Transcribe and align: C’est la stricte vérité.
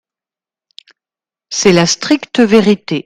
C’est 1.51 1.73
la 1.73 1.85
stricte 1.85 2.39
vérité. 2.39 2.99